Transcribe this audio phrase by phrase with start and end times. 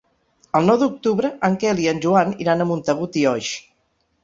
[0.59, 3.55] El nou d'octubre en Quel i en Joan iran a Montagut i Oix.